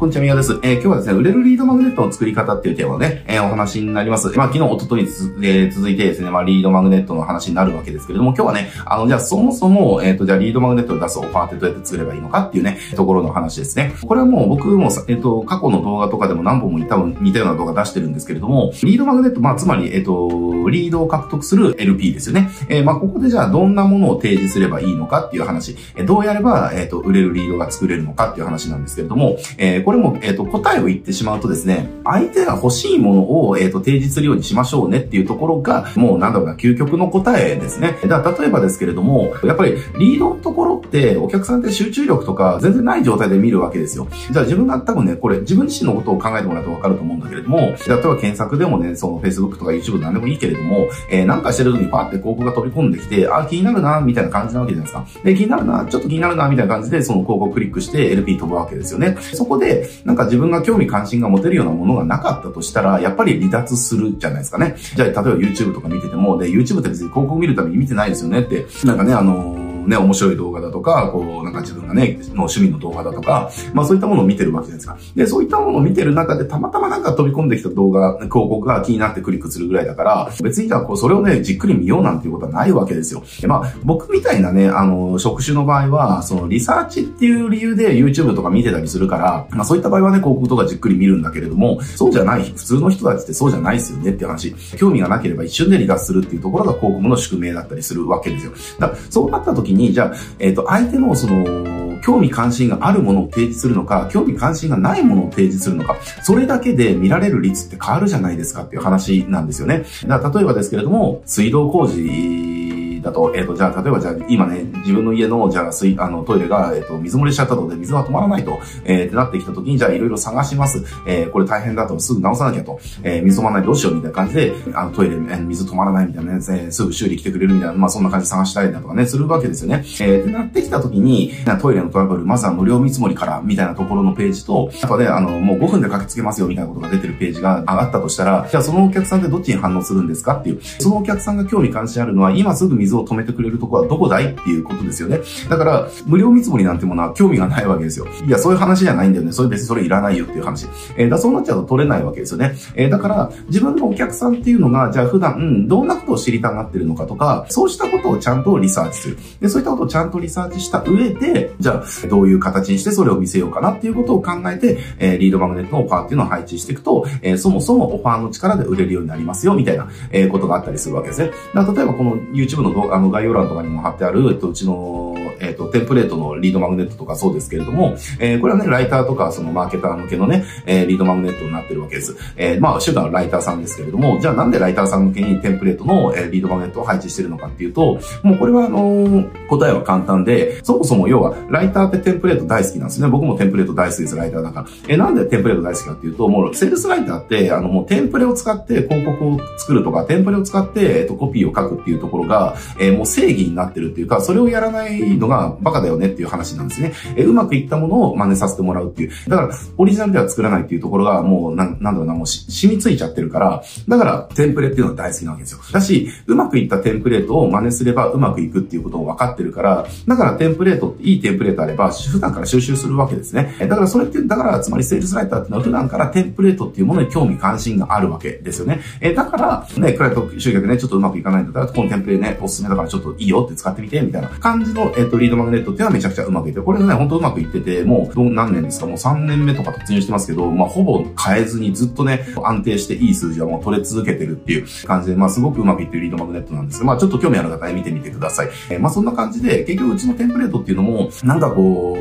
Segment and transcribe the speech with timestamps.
[0.00, 0.58] こんにちは、みやです。
[0.62, 4.28] えー、今日はですね、売れるリードマグネットの作り方っていうテーマのね、えー、お話になります。
[4.28, 13.92] まあ、昨日、おととい、えー、続いてですね、まあ、リードマグネットの話になるわけですけれども、今日はね、あの、じゃあ、そもそも、えっ、ー、と、じゃあ、リードマグネットを出すオファーってどうやって作ればいいのかっていうね、ところの話ですね。
[14.06, 20.30] これはもう僕も、えっ、ー、と、過去の動画とかでも何本も多分似たような動画出してるんですけれども、リードマグネット、まあ、つまり、えっ、と、
[20.70, 22.48] リードを獲得する LP ですよね。
[22.70, 37.98] えまあ、ここでじゃあ、どんなものを提示すればいいのかっていう話、えどうやれば、えっ、と、売れるリードが作れるのかっていう話なんですけれども、えこれも、えっ、と、答えを言ってしまうとですね、相手が欲しいものを、えっ、と、提示するようにしましょうねっていうところが、もうなんだろうな、究極の答えですね。
[38.06, 44.06] だから例えばですけれども、やっぱりリードのところって、お客さんって集中力とか全然ない状態で見るわけですよ。
[44.30, 55.22] じゃあ自分が多分ね、これ自分自身のことを考えてもらうとわかると思うんだけれども、例えば検索でもね、その Facebook とか YouTube なんでもいいけれども、えー、なんかしてる時にパーって広告が飛び込んできて、あ、気になるな、みたいな感じなわけじゃないですか。
[55.24, 59.16] で、気になるな、ちょっと気になるな、みたいな感じで、その広告をクリックして LP 飛ぶわけですよね。
[59.34, 64.76] そこで、なんか自分が興味関心が持てるようなものがなかったとしたら、やっぱり離脱するじゃないですかね。
[64.94, 74.98] じゃあ、例えば YouTube とか見てても、で、YouTube って別に広告見るために見てないですよねって、なんかね、あのーね、面白い動画だとか、こう、なんか自分がね、の趣味の動画だとか、まあそういったものを見てるわけじゃないですか。
[75.16, 83.22] で、そういったものを見てる中で、たまたまなんか飛び込んできた動画、広告が気になってクリックするぐらいだから、別にじゃあこう、それをね、じっくり見ようなんていうことはないわけですよ。
[83.40, 94.54] で、まあ、僕みたいなね、あの、職種の場合は、そのリサーチっていう理由で YouTube とか見てたりするから、まあそういった場合はね、広告とかじっくり見るんだけれども、そうじゃない、普通の人たちってそうじゃないですよねって話。
[94.76, 98.52] 興味がなければ一瞬で離脱するっていうところが広告の宿命だったりするわけですよ。
[98.78, 109.84] だから、そうなった時に、じゃあ、えっ、ー、と、相手のその、興味関心があるものを提示するのか、興味関心がないものを提示するのか、それだけで見られる率って変わるじゃないですかっていう話なんですよね。
[110.06, 112.69] だから例えばですけれども、水道工事
[113.02, 120.84] だと、えっ、ー、と、じゃあ、例えばじゃあ、今ね、自分の家の、じゃあ、水、あの、トイレが、えっ、ー、と、水漏れしちゃったので、水が止まらないと、えー、ってなってきた時に、じゃあ、いろいろ探します。
[121.06, 129.84] えー、これ大変だと、すぐ直さなきゃと、えー、水止まらないどうしようみたいな感じで、あの、トイレ、えー、水止まらないみたいなね、えー、すぐ修理来てくれるみたいな、まあ、そんな感じで探したりだとかね、するわけですよね。
[130.00, 145.20] えー、ってなってきた時に、トイレのトラブル、まずは無料見積もりから、みたいなところのページと、あとね、あの、もう5分で駆けつけますよ、みたいなことが出てるページが上がったとしたら、じゃあ、そのお客さんってどっちに反応するんですかっていう、そのお客さんが興味関心あるのは、今すぐ水を止めてくれるとこはどこだいっていうことですよね。
[145.48, 148.06] だから、無料見積もりなんてものは興味がないわけですよ。
[148.26, 149.32] いや、そういう話じゃないんだよね。
[149.32, 150.66] それ別にそれいらないよっていう話。
[150.96, 152.54] えー、だそうなっちゃうと取れないわけですよね。
[152.74, 159.18] えー、だから、自分のお客さんっていうのが、じゃあ普段、うん、どんなことを知りたがってるのかとか、そうしたことをちゃんとリサーチする。
[159.40, 171.30] で、そういったことをちゃんとリサーチした上で、じゃあ、どういう形にしてそれを見せようかなっていうことを考えて、えー、リードマグネットのオファーっていうのを配置していくと、えー、そもそもオファーの力で売れるようになりますよ、みたいな、えー、ことがあったりするわけですね。
[171.54, 175.14] だ例えばこの YouTube の動あの概要欄とかにも貼ってある、えっと、うちの
[175.50, 182.16] えっ、ー、と、テンプレートのリードマグネットとかそうですけれども、えー、これはね、ライターとか、そのマーケター向けのね、えー、リードマグネットになってるわけです。
[182.36, 193.08] えー、まあ、手段はライターさんですけれども、じゃあなんでライターさん向けにテンプレートの、えー、リードマグネットを配置してるのかっていうと、もうこれはあの、答えは簡単で、そもそも要は、ライターってテンプレート大好きなんですね。
[193.08, 194.66] 僕もテンプレート大好きです、ライターだから。
[194.88, 206.92] えー、なんでテンプレート大好きかっていうと、もう、セールスライターって、あの、もうテンプレを使って広告を作るとか、テンプレを使って、えっ、と、コピーを書くっていうところが、えー、もう正義になってるっていうか、それをやらないのがバカだよねっていう話なんですね。
[207.16, 209.10] えうまくいったものを真似させてもらうっていう。
[209.28, 215.60] だから、オリジナルでは作らないっていうところが、もう、なん、なんだろうな、もう染みついちゃってるから、だから、テンプレっていうのは大好きなわけですよ。
[215.72, 223.54] だし、うまくいったテンプレートを真似すればうまくいくっていうことを分かってるから、だからテンプレートっていいテンプレートあれば、普段から収集するわけですね。
[223.60, 228.80] だからそれって、だから、つまりセールスライターっていうのは普段からテンプレートっていうものに興味関心があるわけですよね。
[229.00, 236.60] えだから、ね、クライアント集客ね、ちょっとうまくいかないんだったら、このテンプレね、おすすめだからちょっといいよって使ってみて、みたいな感じの、えっ、と、ードマグネットっていうのはめちゃくちゃうまくいって。
[236.60, 248.48] これね、本当うまくいってて、もう、何年ですかもう3年目とか突入してますけど、まあ、ほぼ変えずにずっとね、安定していい数字はもう取れ続けてるっていう感じで、まあ、すごくうまくいってるリードマグネットなんですが、まあ、ちょっと興味ある方は見てみてください。
[248.70, 251.96] えー、まあ、そんな感じで、結局うちのテンプレートっていうのも、なんかこ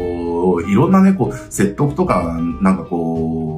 [0.65, 3.48] う、いろんなね、こう、説得とか、なんかこう、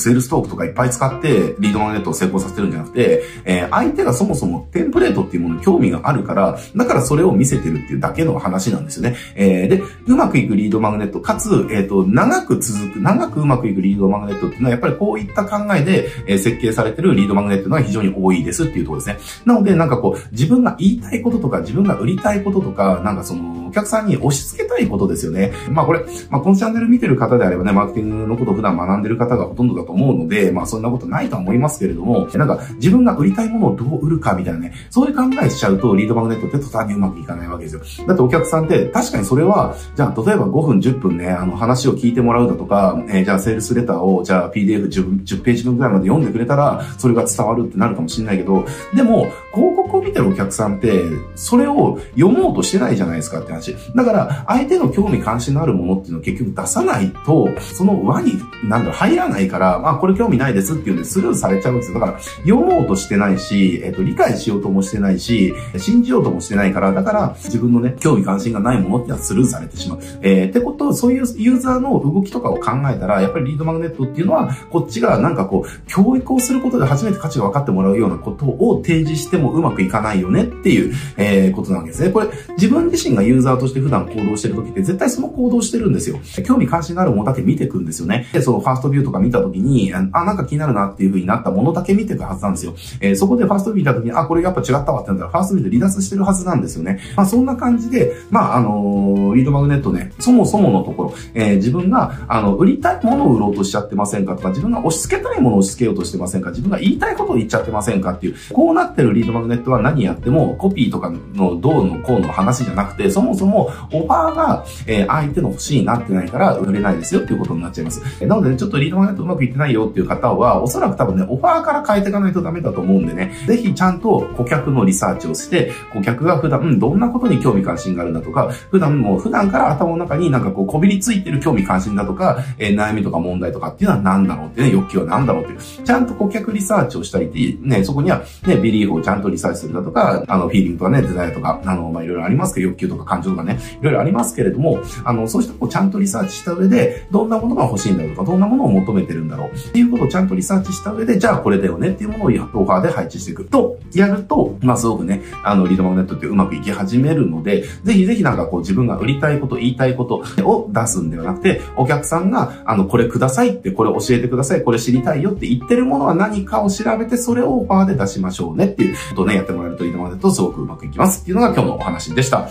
[0.00, 9.16] セールストークとかいっぱい使って、リードマグネットを成功させてるんじゃなくて、えー、相手がそもそもテンプレートっていうものに興味があるから、だからそれを見せてるっていうだけの話なんですよね。
[9.34, 19.18] えー、で、うまくいくリードマグネット、かつ、えっ、ー、と、長く続く、長くうまくいくリードマグネットっていうのは、やっぱりこういった考えで、えー、設計されてるリードマグネットが非常に多いですっていうところですね。
[19.44, 25.52] なので、なんかこう、自分が言いたいこととか、自分が売りたいこととか、なんかその、お客さんに押し付けたいことですよね。
[25.70, 38.06] まあこれ、まあこのチャンネル見てる方であればね、マーケティングのことを普段学んでる方がほとんどだと思うので、まあそんなことないとは思いますけれども、なんか自分が売りたいものをどう売るかみたいなね、そういう考えしちゃうと、リードマグネットって途端にうまくいかないわけですよ。
[38.08, 48.64] だってお客さんって確かにそれは、じゃあ例えば5分10分ね、あの話を聞いてもらうだとか、えー、じゃあセールスレターをじゃあ PDF10 10ページ分くらいまで読んでくれたら、それが伝わるってなるかもしれないけど、
[48.94, 51.02] でも、広告を見てるお客さんって、
[51.34, 53.74] それを読もうとしてないじゃないですかって話。
[53.94, 58.32] だから、相手の興味関心のあるものっていうのを結局出さないと、その輪に、
[58.64, 61.98] なんだろ、入らないから、まあ、これ興味ないですっていうんでスルーされちゃうんですよ。
[61.98, 69.98] だから、読もうとしてないし、えっ、と、理解しようともしてないし、信じようともしてないから、だから、自分のね、興味関心がないものってのはスルーされてしまう。
[70.22, 82.10] えー、ってこと、そういうユーザーの動きとかを考えたら、やっぱりリードマグネットっていうのは、こっちがなんかこう、教育をすることで初めて価値が分かってもらうようなことを提示してもうまくいかないよねっていう、えー、ことなわけですね。
[82.10, 86.18] これ、自分自身がユーザーとして普段行動してる時って絶対その行動してるんですよ。
[86.46, 88.26] 興味関心のあるものだけ見ていくんですよね。
[88.32, 92.74] で、そのファーストビューとか見た時に、あ、なんか気になるなっていう風になったものだけ見ていくはずなんですよ。
[93.00, 97.00] えー、そこでファーストビュー見た時に、あ、これやっぱ違ったわってなったら、ファーストビューで離脱してるはずなんですよね。
[97.16, 118.02] まあそんな感じで、まああのー、リードマグネットね、そもそものところ、えー、自分が、あの、売りたいものを売ろうとしちゃってませんかとか、自分が押し付けたいものを押し付けようとしてませんか自分が言いたいことを言っちゃってませんかっていう、こうなってるリードマグネットは何やっても、コピーとかのどうのこうの話じゃなくて、そもそもオファーが、えー、相手の欲しいなってないから売れないですよっていうことになっちゃいます。
[118.20, 153.44] えなので、ね、ちょっとリードマグネットうまくいってないよっていう方は、おそらく多分ね、オファーから変えていかないとダメだと思うんでね、ぜひちゃんと顧客のリサーチをして、顧客が普段、どんなことに興味関心があるんだとか、普段もう普段から頭の中になんかこうこびりついてる興味関心だとか、えー、悩みとか問題とかっていうのは何だろうってね、欲求は何だろうっていう、ちゃんと顧客リサーチをしたりって、ね、そこにはね、 belief をちゃんととリサーチするだとか、あの、フィーリングとかね、 desire とか、あの、まあ、いろいろありますけど、欲求とか感情とかね、いろいろありますけれども、あの、そうしたこうちゃんとリサーチした上で、どんなものが欲しいんだろうとか、どんなものを求めてるんだろうっていうことをちゃんとリサーチした上で、じゃあこれだよねっていうものをオファーで配置していく。
[153.44, 172.48] と、やると、まあ、すごくね、あの、リードマグネットってうまくいき始めるので、ぜひぜひなんかこう自分が売りたいこと、言いたいことを出すんではなくて、お客さんが、あの、これくださいって、これ教えてください、これ知りたいよって言ってるものは何かを調べて、それをオファーで出しましょうねっていうとね、やってもらえるといいのでとすごくうまくいきますっていうのが今日のお話でした。